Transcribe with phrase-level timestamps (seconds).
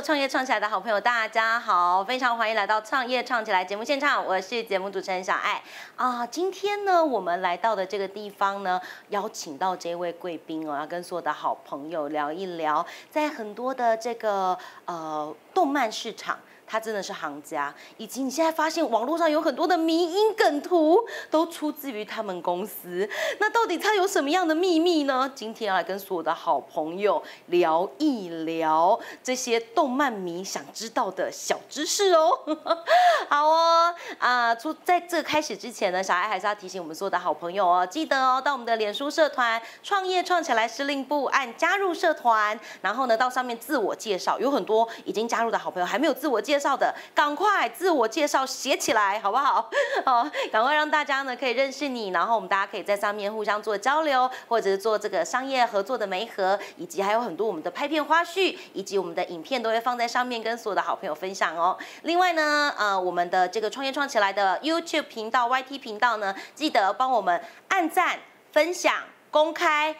[0.00, 5.60] 创业创起来的好朋友，大家好，非常欢迎来到创业创起来节目现场，我是节目主持人小爱
[5.96, 6.24] 啊。
[6.24, 16.38] 今天呢，我们来到的这个地方呢，邀请到这位贵宾哦，要跟所有的好朋友聊一聊，在很多的这个呃动漫市场。
[16.68, 20.98] 他真的是行家，以及你现在发现网络上有很多的迷因梗图
[21.30, 23.08] 都出自于他们公司。
[23.40, 25.32] 那到底他有什么样的秘密呢？
[25.34, 32.38] 今天要来跟所有的好朋友聊一聊这些动漫迷想知道的小知识哦。
[33.30, 46.57] 好哦，啊，出在这开始之前呢，小爱还是要提醒我们所有的好朋友哦，记得哦，到我们的脸书社团“创业创起来司令部”按加入社团，然后呢，到上面自我介绍，有很多已经加入的好朋友还没有自我介。
[46.58, 49.70] 介绍的，赶快自我介绍写起来，好不好？
[50.04, 61.78] 好， 赶快让大家呢可以认识你，然后我们大家可以在上面互相做交流，或者是做这个商业合作的媒合，以及还有很多我们的拍片花絮，以及我们的影片都会放在上面跟所有的好朋友分享哦。
[62.02, 68.18] 另外呢，呃，我们的这个创业创起来的 YouTube 频道、YT 频道呢，记得帮我们按赞、
[68.50, 68.94] 分享、
[69.30, 69.94] 公开。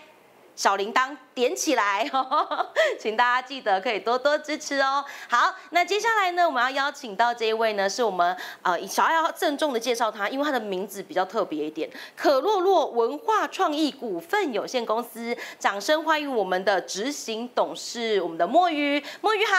[0.56, 2.05] 小铃铛点起来，
[2.98, 5.05] 请大家记得可以多多支持哦。
[5.28, 19.55] 好，那接下来呢，我们要邀请到这一位呢，是我们呃小爱要郑重的介绍他，因为他的名字比较特别一点，可洛洛文化创意股份有限公司，掌声欢迎我们的执行董事，我们的墨鱼，墨鱼好。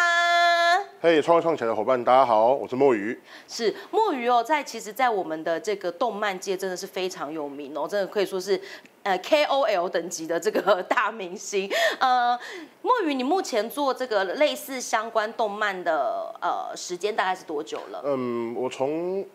[1.02, 3.18] 嘿，创创起来的伙伴，大家好，我是墨鱼。
[3.48, 8.62] 是墨鱼哦，在其实，在我们的这个动漫界真的是非常有名哦，真的可以说是。
[9.02, 11.69] 呃，KOL 等级的这个大明星，
[12.00, 12.40] 呃，
[12.82, 18.02] 墨鱼，你目前做这个类似相关动漫的呃时间大概是多久了？
[18.06, 19.26] 嗯，我从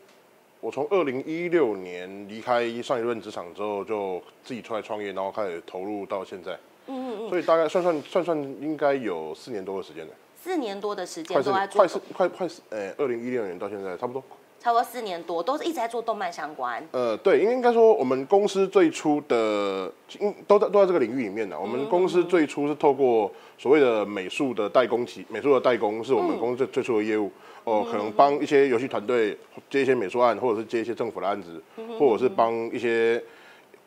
[0.60, 6.52] 我从二零一六年离开上一任职场之后，就自己出来创业，然后开始投入到现在。
[6.86, 7.28] 嗯嗯嗯。
[7.28, 10.12] 所以大概算算算算，应该有四年多的时间了。
[10.42, 14.22] 四年多的时间都在做，快四快快四，呃，二零一六年到现在差不多。
[14.64, 16.82] 差不多四年多，都是一直在做动漫相关。
[16.92, 21.60] 呃，对，应该说我们公司最初的，嗯，都在都在这个领域里面的。
[21.60, 27.30] 我们公司最初是透过所谓的美术的代工企，美术的代工是我们公司最最初的业务。
[27.64, 29.36] 哦，可能帮一些游戏团队
[29.68, 31.62] 接一些美术案，或者是接一些政府的案子，
[31.98, 33.22] 或者是帮一些，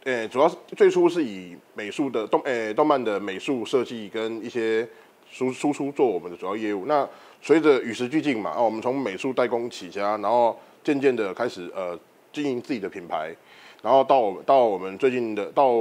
[0.03, 4.87] 呃，主要是最初是以美术的动，呃，动漫的美术设计跟一些
[5.27, 6.85] 输输出做我们的主要业务。
[6.85, 7.07] 那
[7.39, 11.99] 随着与时俱进嘛，哦，我们从美术代工起家，然后渐渐的开始呃
[12.31, 13.35] 经营自己的品牌，
[13.81, 15.73] 然后到到我们最近的到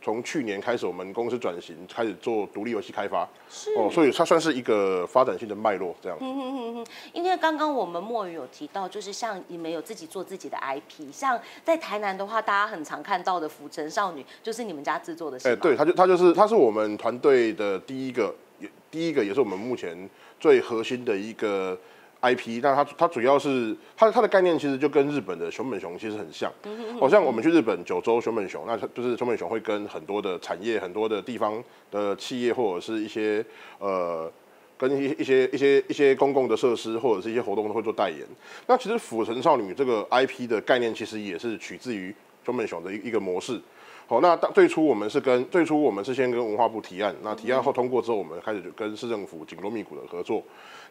[0.00, 3.28] 从去年开始，我们公司转型开始做独立游戏开发，
[3.76, 6.16] 哦，所以它算是一个发展性的脉络这样。
[6.18, 20.08] 嗯哼哼哼，因为刚刚我们墨鱼有提到，就是像你们有自己做自己的 IP，像在台南的话，大家很常看到的《浮城少女》就是你们家制作的，哎，对，他就他就是他是我们团队的第一个，也第一个也是我们目前
[20.40, 21.78] 最核心的一个。
[22.24, 26.50] IP，那它它主要是它它的概念其实就跟日本的熊本熊其实很像，
[26.98, 33.44] 好像我们去日本九州熊本熊，那就是熊本熊会跟很多的产业、很多的地方的企业或者是一些
[33.78, 34.32] 呃
[34.78, 38.20] 跟一一些一些一些公共的设施或者是一些活动都会做代言。
[38.66, 42.14] 那其实府城少女这个 IP 的概念其实也是取自于
[42.44, 43.60] 熊本熊的一一个模式。
[44.06, 50.42] 好，那当最初我们是跟最初我们是先跟文化部提案，那提案后通过之后，我们开始就跟市政府紧锣密鼓的合作。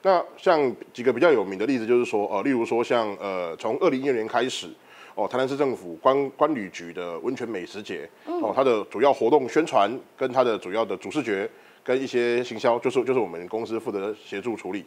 [0.02, 0.60] 那像
[0.92, 4.68] 几个比较有名的例子，就是说，呃，例如说像呃，从二零一六年开始，
[5.14, 11.48] 哦，台南市政府关关旅局的温泉美食节，哦，它的主要活动宣传跟它的主要的主视觉
[11.84, 14.84] 跟一些行销，就是就是我们公司负责协助处理。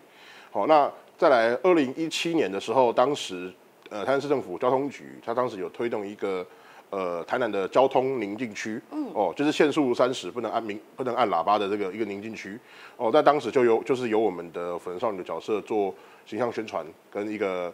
[0.50, 3.52] 好，那再来二零一七年的时候，当时
[3.88, 6.44] 呃，台南市政府交通局，它当时有推动一个。
[6.90, 12.58] 呃，台南的交通宁静区，嗯，哦，就是限速三十，不能按鸣，不能按喇叭的这个一个宁静区，
[12.96, 15.92] 哦，在当时就有，就是由我们的粉少女的角色做
[16.24, 17.72] 形象宣传，跟一个，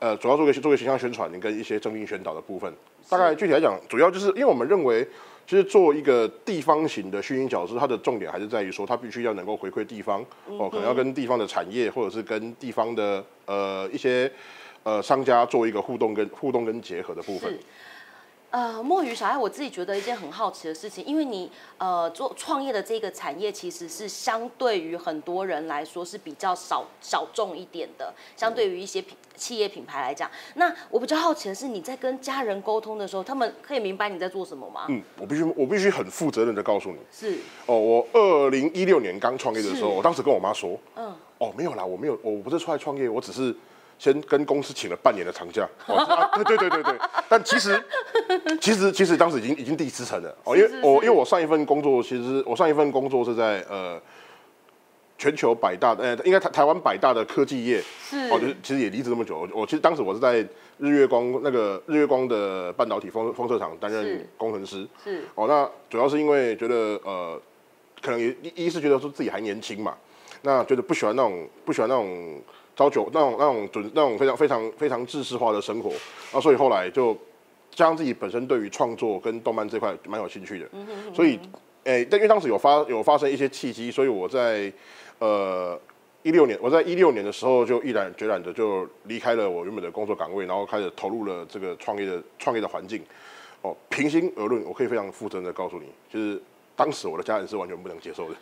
[0.00, 2.72] 呃，主要做个做个形象宣传，跟一些正面宣导的部分。
[3.08, 5.06] 大概具体来讲，主要就是因为我们认为，
[5.46, 14.30] 其实做一个地方型的虚拟角色，它的重点还是在于说，它必须要能够回馈地方，哦，可能要跟地方的产业，或者是跟地方的呃一些
[14.82, 17.56] 呃商家做一个互动跟互动跟结合的部分。
[18.50, 30.30] 呃，墨鱼小爱，我自己觉得一件很好奇的事情，因为你呃做创业的这个产业，其实是相对于很多人来说是比较少小众一点的，相对于一些品企业品牌来讲。
[30.54, 34.86] 那我比较好奇的是，你在跟家人沟通的时候，他们可以明白你在做什么吗？
[34.88, 43.54] 嗯，我必须我必须很负责任的告诉你，是哦，我二零一六年刚创业的时候，我当时跟我妈说，嗯，哦，没有啦，我没有，我不是出来创业，我只是。
[43.98, 46.94] 先跟公司请了半年的长假， 对对对对对，
[47.28, 47.82] 但其实
[48.60, 50.34] 其实其实当时已经已经第七层了。
[50.44, 54.00] 哦，因为我因为我上一份工作其实我上一份工作是在呃
[55.18, 58.16] 全球百大的，呃，应该台台湾百大的科技业，是。
[58.30, 59.38] 哦，就是其实也离职那么久。
[59.38, 60.34] 我我其实当时我是在
[60.78, 64.86] 日月光那个日月光的半导体封封测厂担任工程师。
[65.02, 65.24] 是。
[65.34, 67.40] 哦，那主要是因为觉得呃，
[68.00, 69.96] 可能也一一是觉得说自己还年轻嘛，
[70.42, 72.40] 那觉得不喜欢那种不喜欢那种
[72.78, 75.90] 朝九那种那种准那种非常非常非常制式化的生活，
[76.32, 77.12] 啊所以后来就
[77.72, 80.68] 加上自己本身对于创作跟动漫这块蛮有兴趣的，
[81.12, 81.38] 所以
[81.82, 84.72] 诶，但因为当时有发有发生一些契机，所以我在
[85.18, 85.78] 呃。
[86.24, 93.00] 一六年，我在一六年的时候就毅然决然的就离开了我原本的工作岗位，然后开始投入了这个创业的创业的环境。
[93.62, 96.38] 哦，平心而论，我可以非常负责任的告诉你，就是
[96.74, 98.34] 当时我的家人是完全不能接受的。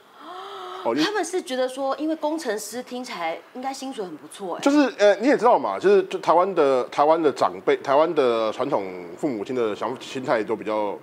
[0.87, 8.85] 哦，你他们是觉得说，因为工程师听起来应该薪水很不错哎，就是呃，你也知道嘛，就是就台湾的台湾的长辈，台湾的传统
[9.17, 10.97] 父母亲的想心态都比较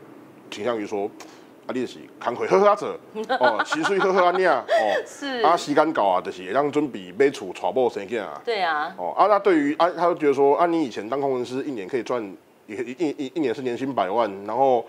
[0.50, 1.10] 倾向于说，
[1.66, 2.90] 啊，你就是工课好好做，
[3.40, 5.42] 哦， 薪水好好安呀，哦，是。
[5.42, 8.42] 啊，时间到啊，就是会让准备买厝、娶某、生囝啊。
[8.46, 12.24] 对啊，哦啊，那对于啊，他就觉得说啊，你以前当工程师一年可以赚
[12.68, 14.86] 一一一一一年是年薪百万，然后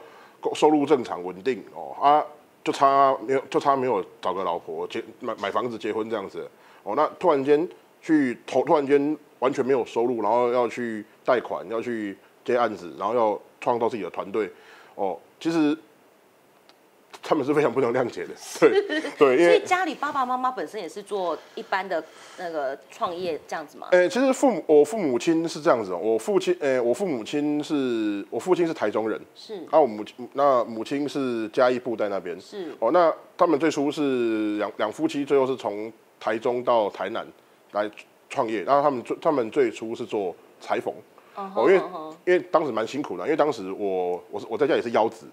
[0.55, 1.62] 收入正常稳定。
[1.75, 2.25] 哦啊，
[2.64, 6.50] 就差没有就差没有找个老婆结买买房子结婚这样子。
[6.82, 7.69] 哦，那突然间
[8.00, 14.50] 去投，突然间完全没有收入，然后要去贷款，要去接案子，然后要创造自己的团队。
[14.94, 15.76] 哦，其实
[17.26, 22.05] 他们是非常不能谅解的， 对对，因为所以家里爸爸妈妈本身也是做一般的
[22.37, 23.88] 那个创业这样子嘛？
[23.93, 29.55] 呃、其实父母我父母亲是这样子哦，我父亲，呃、我父母亲是我父亲是台中人，是。
[29.71, 32.75] 啊，我母亲那母亲是嘉义布袋那边，是。
[32.79, 35.91] 哦，那他们最初是两两夫妻，最后是从
[36.21, 37.26] 台中到台南
[37.73, 37.91] 来
[38.29, 40.93] 创业，然后他们最他们最初是做裁缝，
[41.37, 41.82] 嗯哦，因为
[42.26, 45.26] 因为当时蛮辛苦的，因为当时我我是我在家也是腰子，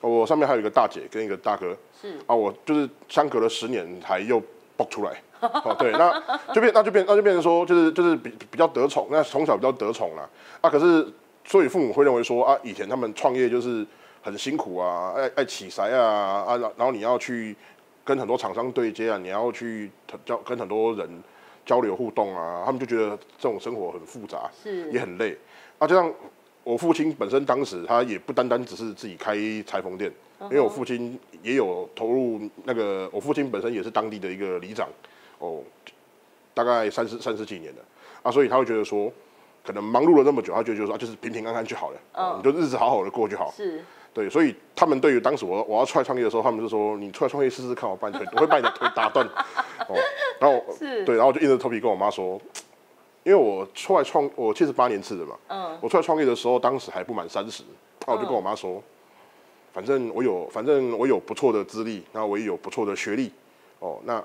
[0.00, 4.42] 我上面还有一个大姐跟一个大哥，是啊，我就是相隔了十年才又
[4.76, 5.22] 爆出来。
[5.40, 6.12] 哦，对，那
[6.52, 10.28] 就变，那就变，那就变成说，就是就是比比较得宠，那从小比较得宠啦。
[10.60, 11.06] 啊，可是
[11.46, 13.86] 所以父母会认为说啊，以前他们创业就是
[14.20, 17.56] 很辛苦啊，爱爱起筛啊啊，然然后你要去
[18.04, 19.90] 跟很多厂商对接啊，你要去
[20.26, 21.08] 交跟很多人
[21.64, 25.34] 交流互动啊，他们就觉得这种生活很复杂，是也很累。
[25.78, 26.12] 啊，就像
[26.70, 29.34] 我父亲本身当时他也不单单只是自己开
[29.66, 30.08] 裁缝店，
[30.42, 34.88] 因为我父亲也有投入那个，我父亲本身也是当地的一个里长，
[35.40, 35.60] 哦，
[36.54, 37.82] 大概三十三十几年了。
[38.22, 39.12] 啊，所以他会觉得说，
[39.64, 42.40] 可能忙碌了那么久，他就觉得说、啊、就是平平安安就好了，哦。
[42.40, 43.52] 你就日子好好的过就好。
[43.56, 43.82] 是。
[44.14, 49.26] 对，所以他们对于当时我我要出来创业的时候，他们就说你出来创业试试看，我把你腿，我会把你的腿打断。
[49.88, 49.96] 哦，
[50.38, 51.04] 然后 是。
[51.04, 52.40] 对，然后我就硬着头皮跟我妈说，
[53.22, 57.62] 因为我出来创，我七十八年次的嘛，嗯我出来创业的时候，当时还不满三十，
[58.06, 58.82] 那我就跟我妈说，
[59.72, 63.30] 反正我有，反正我有不错的资历，然后我也有不错的学历，
[63.78, 64.22] 哦，那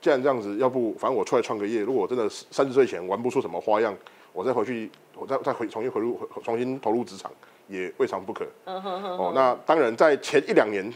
[0.00, 3.94] 既然这样子，要不反正我出来创个业，如果我真的三十岁前玩不出什么花样，
[4.32, 7.30] 我再回去，我再再回重新回入重新投入职场，
[7.68, 8.46] 也未尝不可。
[8.64, 10.90] 哦，那当然在前一两年，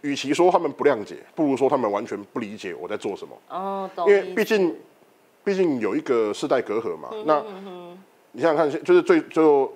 [0.00, 3.34] 与其说他们不谅解，不如说他们完全不理解我在做什么。
[3.48, 4.76] 哦，因为毕竟
[5.44, 7.08] 毕竟有一个世代隔阂嘛。
[7.12, 7.42] 嗯那
[8.32, 9.72] 你想想看，就是最就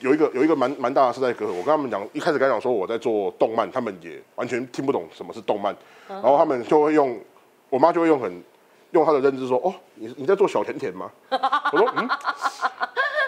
[0.00, 1.48] 有一个有一个蛮蛮大的世代隔阂。
[1.48, 5.74] 我跟他们讲，一开始跟他讲说我在做动漫，他们也完全听不懂什么是动漫，
[6.08, 7.18] 嗯然后他们就会用，
[7.68, 8.42] 我妈就会用很
[8.92, 11.10] 用她的认知说，哦，你你在做小甜甜吗？
[11.72, 12.08] 我说嗯。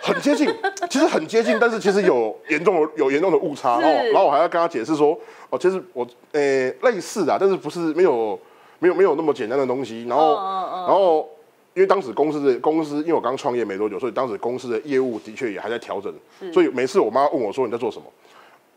[0.05, 0.53] 很接近，
[0.91, 5.17] 其实很接近，但是其实有严重的有严重的误差，然后是然后我还要跟他解释说，
[5.49, 8.37] 哦，其实我呃、类似的，但是不是没有
[8.83, 11.31] 没有没有那么简单的东西，然后、然后
[11.73, 16.13] 因为当时公司的公司，因为我刚创业没多久，所以当时公司的业务的确也还在调整，
[16.53, 18.07] 所以每次我妈问我说你在做什么，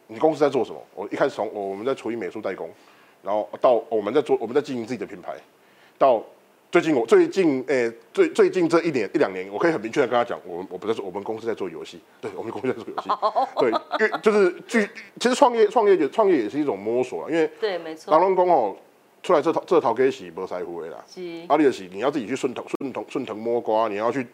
[0.05, 2.69] 你公司在做什么，我一开始从我们在处理美术代工，
[3.23, 5.33] 然后到我们在做我们在经营自己的品牌，
[5.97, 6.21] 到
[6.71, 13.09] 最近我最近诶、最最近这一年一两年，我可以很明确的跟他讲，我们我不在做，我们公司在做游戏， 对我们公司在做游戏，
[13.57, 14.87] 对，因为就是据
[15.19, 18.11] 其实创业创业创业也是一种摸索啊，因为对，没错。
[18.11, 18.75] 人，拢讲哦，
[19.25, 24.27] 出来这套这套给是无师傅的啦，是阿里的是你要自己去顺藤顺藤顺藤摸瓜，你要去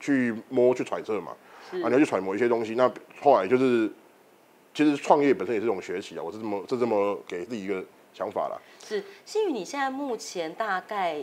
[0.00, 1.30] 去摸去揣测嘛，
[1.74, 2.74] 啊，你要去揣摩一些东西。
[2.74, 3.88] 那后来就是，
[4.74, 8.60] 其实创业本身也是一种学习啊，我是这么是这么给自己一个想法啦。
[8.84, 9.04] 是。
[9.24, 11.18] 新宇，你现在目前大概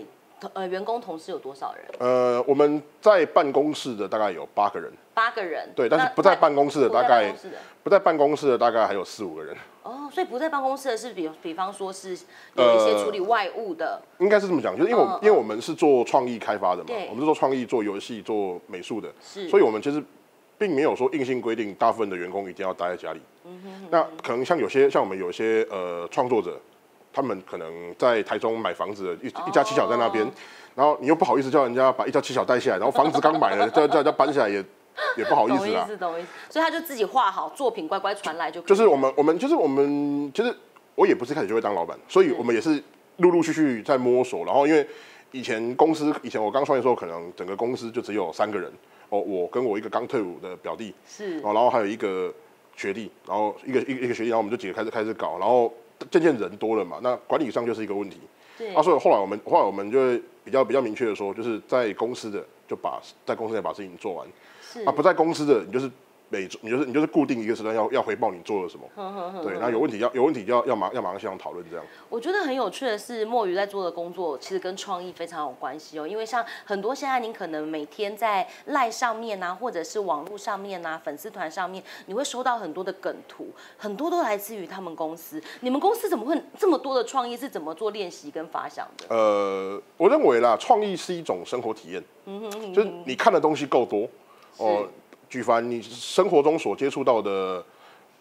[0.54, 1.86] 呃员工同事有多少人？
[2.00, 5.70] 呃，我们在办公室的大概有八个人，八个人。
[5.76, 7.34] 对，但是不在办公室的大概
[7.84, 12.18] 不在办公室的大概还有四五个人，哦，所以不在办公室的是比比方说是
[12.56, 20.02] 有一些处理外务的，应该是这么讲，就是因为我们、嗯嗯因为我们是做创意开发的嘛，我们是做创意、做游戏、做美术的，是，所以我们其实
[20.58, 23.20] 并没有说硬性规定大部分的员工一定要待在家里。
[23.44, 26.58] 嗯哼那可能像有些像我们有些呃创作者，
[27.12, 30.26] 他他们可能在台中买房子的，一一家七小在那边，
[30.74, 34.64] 然后你又不好意思叫人家把一家七小带下来，然后房子刚买了， 叫叫人家搬下来也
[35.18, 35.82] 也不好意思啦。
[35.82, 36.28] 懂意思，懂意思。
[36.50, 40.56] 所以他就自己画好作品，乖乖传来就可以就是我们我们就是我们就是
[40.96, 42.84] 我也不是开始就会当老板，所以我们也是
[43.18, 44.46] 陆陆续续在摸索。
[44.46, 44.86] 然后因为
[45.32, 48.72] 以前公司以前我刚创业的时候，可能整个公司就只有三个人
[49.10, 52.34] 哦，我跟我一个刚退伍的表弟，是哦，然后还有一个
[52.76, 55.72] 学弟，然后一个一个一个学弟，然后我们就几个开始开始搞，然后
[56.10, 58.20] 渐渐人多了嘛，那管理上就是一个问题。
[58.58, 64.28] 对啊，所以后来我们后来我们就会比较比较明确的说，就是在公司的就把在公司内把事情做完，
[64.64, 64.84] 是。
[64.84, 65.90] 啊，不在公司的你就是
[66.30, 71.84] 每周你就是你就是固定一个时段要要回报你做了什么，对，那有问题要有问题就要要马要马上现场讨论这样。
[72.08, 76.08] 我觉得很有趣的是，墨鱼在做的工作其实跟创意非常有关系哦。
[76.08, 85.42] 因为像很多现在您可能每天在赖上面啊，或者是网络上面啊，粉丝团上面，你会收到很多的梗图，很多都来自于他们公司。
[85.62, 87.40] 你们公司怎么会这么多的创意？
[87.40, 89.06] 是怎么做练习跟发想的？
[89.08, 94.06] 呃，我认为啦，创意是一种生活体验，嗯哼就是你看的东西够多，
[94.58, 94.86] 哦、
[95.30, 97.64] 举凡你生活中所接触到的，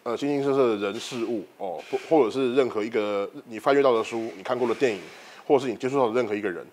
[0.03, 4.99] 呃，形形色色的人事物，哦，或或者是任何一个你翻阅到的书，你看过的电影，
[5.47, 6.65] 或者是你接触到的任何一个人，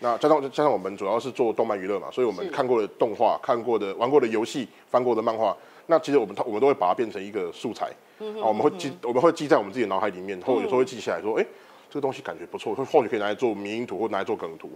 [0.00, 7.86] 那加上加上我们主要是做动漫娱乐嘛，所以我们看过的动画、看过的、玩过的游戏、翻过的漫画，那其实我们我们都会把它变成一个素材，
[8.18, 11.46] 啊，我们会记我们会记在我们自己的脑海里面，或者有时候会记起来说，哎、
[11.88, 14.70] 这个东西感觉不错，或或许可以拿来做迷因图，或拿来做梗图。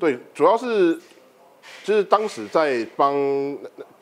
[0.00, 0.98] 对，主要是
[1.84, 3.14] 就是当时在帮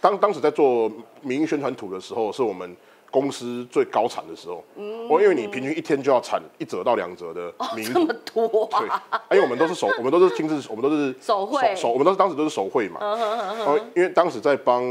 [0.00, 0.90] 当当时在做
[1.22, 2.76] 民营宣传图的时候，是我们
[3.10, 4.64] 公司最高产的时候。
[4.76, 8.14] 嗯，我因为你平均一天就要产一折到两折的民营图这么，
[8.48, 12.98] 多对啊！，因为我们都是手， 我们都是亲自，我们都是手绘手，我们都是当时都是手绘嘛。
[13.00, 14.82] 然后因为当时在帮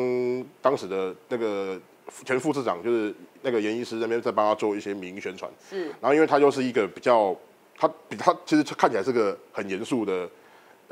[0.62, 1.77] 当时的那个
[2.25, 5.51] 前副市长，就是那个严医师那边在帮他做一些民营宣传。
[5.70, 7.36] 是然后因为他又是一个比较，
[7.77, 10.30] 他比他其实看起来是个很严肃的、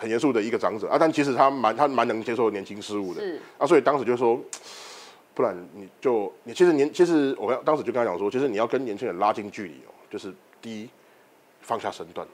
[0.01, 3.21] 很严肃的一个长者啊，但其实他蛮他蛮能接受年轻事物的
[3.59, 4.41] 啊，所以当时就说，
[5.35, 10.89] 不然你就你其实年其实我当时就跟他讲说，其实你要跟年轻人拉近距离哦，就是第一
[11.61, 12.27] 放下身段，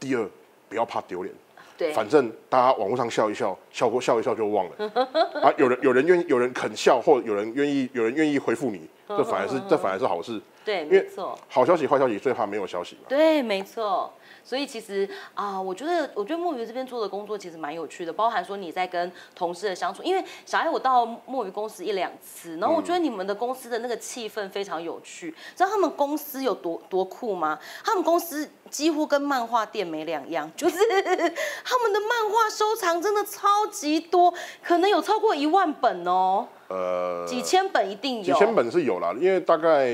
[0.00, 0.26] 第二
[0.70, 1.34] 不要怕丢脸。
[1.76, 4.92] 对，反正大家网络上笑一笑，笑过笑一笑就忘了。
[5.42, 10.40] 啊，有人有人愿意有人肯笑，或有人愿意有人愿意回复你，这反而是这反而是好事。
[10.64, 11.36] 对，没错。
[11.48, 13.02] 好消息坏消息最怕没有消息嘛。
[13.08, 14.12] 对，没错。
[14.44, 20.02] 所以其实啊、我觉得，我觉得墨鱼这边做的工作其实蛮有趣的，包含说你在跟同事的相处。
[20.02, 25.32] 因为小艾我到墨鱼公司一两次，然后我觉得你们的公司的那个气氛非常有趣。
[25.56, 27.58] 知道他们公司有多多酷吗？
[27.84, 30.78] 他们公司几乎跟漫画店没两样，就是
[31.64, 34.32] 他们的漫画收藏真的超级多，
[34.62, 38.22] 可能有超过一万本哦，呃，几千本一定有。
[38.22, 39.90] 几千本是有啦，因为大概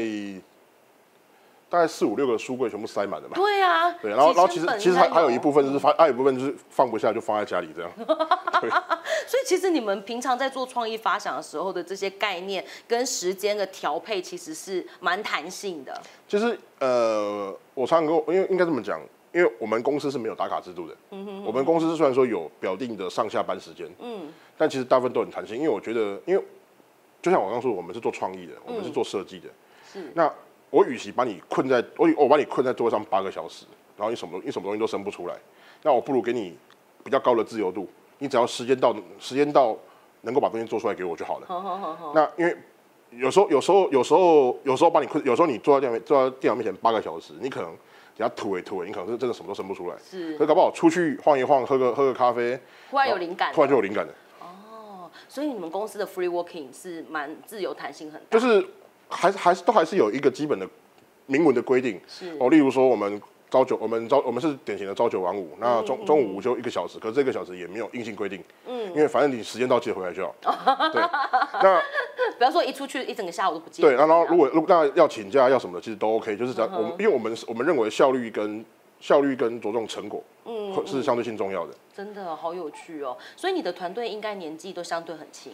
[1.68, 3.34] 大概四五六个书柜全部塞满了嘛。
[3.34, 7.90] 对啊，对，然后然后其实其实还还有一部分就是放，还有一部分就是放不下就放在家里这样。
[9.26, 16.00] 所以其实你们平常在做创意发想的时候的这些概念跟时间的调配，其实是蛮弹性的。
[16.26, 18.98] 其实呃，我常常跟我，因为应该这么讲，
[19.32, 20.94] 因为我们公司是没有打卡制度的。
[21.10, 26.42] 嗯哼我们公司虽然说有表定的上下班时间，嗯，但其实大部分都很弹性，因为我觉得，因为
[27.20, 29.48] 就像我刚刚说，我们是做创意的，我们是做设计的。
[29.90, 30.30] 是那
[30.70, 33.64] 我与其把你困在我我把你困在座位上八个小时，
[33.96, 35.34] 然后你什么你什么东西都生不出来，
[35.82, 36.56] 那我不如给你
[37.02, 39.76] 比较高的自由度，你只要时间到时间到
[40.20, 41.46] 能够把东西做出来给我就好了。
[41.46, 42.56] 好好好好，那因为
[43.10, 49.96] 有时候有时候有时候有时候把你困，有时候你坐在电脑面坐在电脑面前八个小时，你可能人家吐一吐，你可能是真的什么都生不出来。
[49.98, 52.60] 是可搞不好出去晃一晃，喝个喝个咖啡，
[52.90, 54.12] 突然有灵感，突然就有灵感了。
[55.38, 55.40] 哦。
[55.40, 58.66] 所以你们公司的 free working 是蛮自由弹性很大，就是
[59.08, 60.68] 还是还是都还是有一个基本的
[61.26, 70.34] 明文的规定是哦，例如说我们朝九，我们朝我们是典型的朝九晚五，那中中午午休一个小时，可是这个小时也没有硬性规定，嗯，因为反正你时间到记得回来就好。
[70.92, 71.00] 对，
[71.62, 71.80] 那
[72.36, 73.82] 不要说一出去一整个下午都不见。
[73.82, 78.62] 对，那然后如果如果那要请假要什么的，其实都 OK，就是只要我们因为我们我们认为效率跟
[79.00, 81.74] 效率跟着重成果，嗯，是相对性重要的。
[81.94, 83.16] 真的好有趣哦。
[83.36, 85.52] 所以你的团队应该年纪都相对很轻。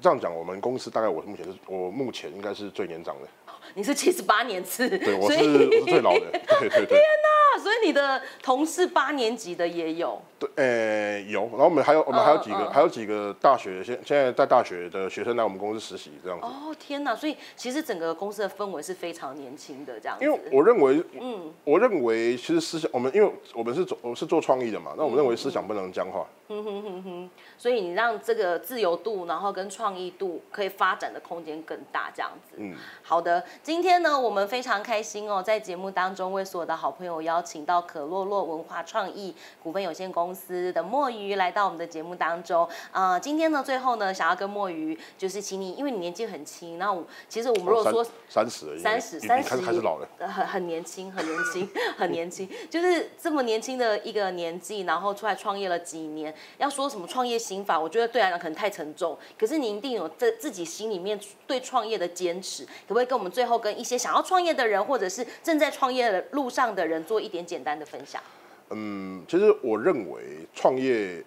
[0.00, 3.28] 这样讲，我们公司大概我目前是我目前应该是最年长的，
[3.74, 6.98] 你是七十八年次，对， 我是我是最老的，对对对。
[6.98, 10.20] 啊， 所以你的同事八年级的也有。
[10.38, 17.14] 对，呃、有，然后我们还有我们还有几个、嗯嗯还有几个大学现现在在大学的学生来我们公司实习这样子，哦天哪！
[17.14, 20.24] 所以其实整个公司的氛围是非常年轻的这样子。
[20.24, 32.56] 因为我认为，嗯我认为其实思想我们因为我们是做我们是做创意的嘛，那我们认为思想不能僵化，哼哼哼哼，所以你让这个自由度，然后跟创意度可以发展的空间更大，这样子。
[32.58, 42.68] 嗯，好的，今天呢，我们非常开心哦，在节目当中为所有的好朋友邀请到可洛洛文化创意股份有限公司的墨鱼来到我们的节目当中。
[42.90, 56.34] 啊，今天呢，最后呢，想要跟墨鱼就是请你，因为你年纪很轻，那我其实我们如果说三十，三十，三十开始老人，很很年轻，很年轻，很年轻，就是这么年轻的一个年纪，然后出来创业了几年。
[56.58, 59.16] 要说什么创业心法，我觉得对来讲可能太沉重。
[59.38, 68.22] 可是你一定有在自己心里面对创业的坚持，可不可以跟我们最后跟一些想要创业的人，或者是正在创业的路上的人做一点简单的分享？
[68.70, 71.22] 嗯，其实我认为创业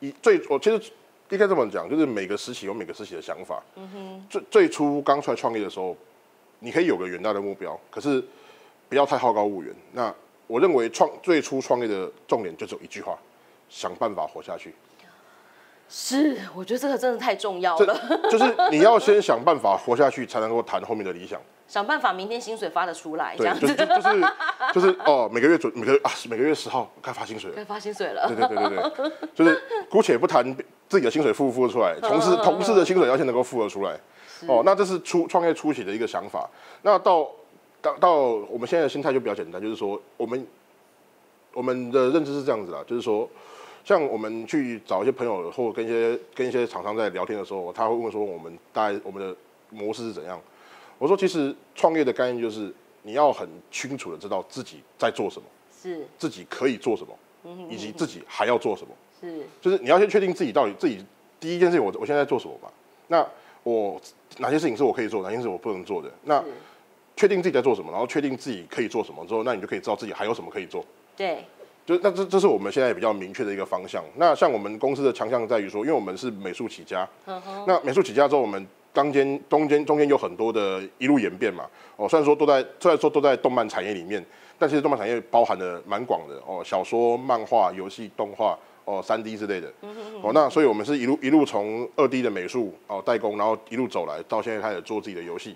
[0.00, 0.92] 一最我其实
[1.30, 3.62] 应该这么讲，就是每个时期有每个时期的想法。
[3.74, 5.96] 嗯哼，最最初刚出来创业的时候，
[6.60, 8.22] 你可以有个远大的目标，可是
[8.88, 9.74] 不要太好高骛远。
[9.92, 10.14] 那
[10.46, 13.18] 我认为创最初创业的重点就只有一句话。
[13.68, 14.74] 想办法活下去，
[15.88, 17.98] 是，我觉得这个真的太重要了。
[18.30, 21.40] 就是你要先想办法活下去，才能够谈后面的理想。
[21.66, 23.66] 想办法明天薪水发得出来，这样子。
[23.66, 24.32] 就是就是
[24.74, 28.28] 就是哦，每个月准每个啊每个月十号该发薪水了，该发薪水了。
[28.28, 30.44] 对对对对对，就是姑且不谈
[30.88, 33.98] 自己的薪水付不付得出来，同事同事的薪水要先能够付得出来。
[34.46, 36.48] 哦，那这是初创业初期的一个想法。
[36.82, 37.26] 那到
[37.80, 40.46] 到到我们现在的心态就比较简单，就是说我们
[41.54, 43.28] 我们的认知是这样子啦，就是说。
[43.84, 49.36] 像我们去找一些朋友，或跟一些跟一些厂商在聊天的时候，他会问说我们大概我们的
[49.68, 50.40] 模式是怎样？
[50.98, 52.72] 我说其实创业的概念就是
[53.02, 55.46] 你要很清楚的知道自己在做什么，
[55.82, 61.04] 是自己可以做什么，以及自己还要做什么，是就是你要先确定自己到底自己
[61.38, 62.72] 第一件事情我我现在做什么吧？
[63.08, 63.26] 那
[63.64, 64.00] 我
[64.38, 66.10] 哪些事情是我可以做，哪些事情我不能做的？
[66.22, 66.42] 那
[67.16, 70.82] 确定自己在做什么，然后确定自己可以做什么之后，那你就可以知道自己还有什么可以做。
[71.14, 71.44] 对。
[71.86, 74.02] 就那这这是我们现在比较明确的一个方向。
[74.16, 77.06] 那像我们公司的强项在于说，因为我们是美术起家，
[77.66, 81.68] 那美术起家之后，我们当间中间中间有很多的一路演变嘛。
[81.96, 84.24] 哦，虽然说都在虽然说都在动漫产业里面，
[84.58, 89.70] 但其实动漫产业包含的蛮广的哦，小说、漫画、游戏、动画哦、三 D 之类的。
[90.22, 95.54] 哦，那所以我们是一路一路从二 D 的美术哦代工，然后一路走来到现在开始做自己的游戏。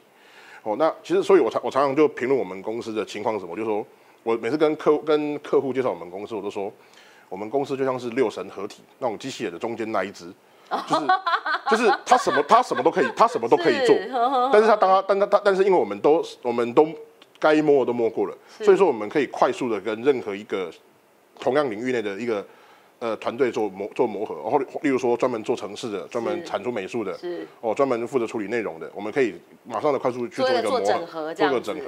[0.62, 3.82] 哦，那其实所以我常我常常就评论我们公司的情况是什么，就说。
[4.22, 6.72] 我每次跟客跟客户介绍我们公司，我都说
[7.28, 10.32] 我们公司就像是六神合体那种机器人的中间那一只，
[10.88, 11.06] 就是
[11.70, 13.96] 就是他什么他什么都可以，他什么都可以做，
[14.52, 16.86] 但是他当他但他他但是因为我们都我们都
[17.38, 20.70] 该摸的都摸过了，所以说我们可以快速的跟任何一个
[21.38, 22.44] 同样领域内的一个。
[23.00, 27.46] 呃，团队做磨做磨合，然后例如说专门做城市的，专门产出美术的，是。
[27.60, 31.84] 哦，专门负责处理内容的，我们可以马上的快速去做一个磨合，做个整合。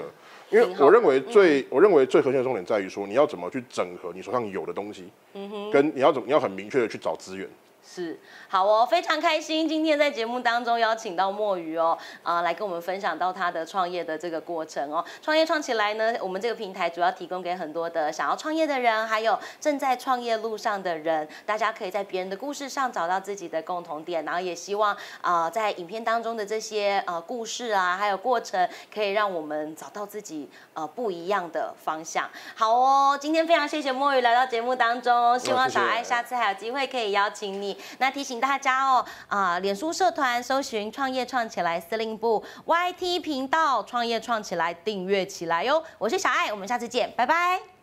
[0.51, 7.49] 因为我认为最我认为最核心的重点在于说，你要怎么去整合你手上有的东西，嗯哼，跟你要怎么你要很明确的去找资源。
[7.83, 15.05] 是好哦，非常开心今天在节目当中邀请到墨鱼哦，啊，来跟我们分享到他的创业的这个过程哦。
[15.23, 32.29] 创业创起来呢，我们这个平台主要提供给很多的想要创业的人，还有正在创业路上的人，大家可以在别人的故事上找到自己的共同点，然后也希望啊，在影片当中的这些呃故事啊，还有过程，可以让我们找到自己呃不一样的方向。
[32.55, 37.70] 好哦，今天非常谢谢墨鱼来到节目当中，希望小爱下次还有机会可以邀请你。
[37.99, 45.83] 那提醒大家哦，啊，脸书社团搜寻“创业创起来”司令部 YT 频道“创业创起来”订阅起来哟。
[45.99, 47.80] 我是小艾，我们下次见，拜拜。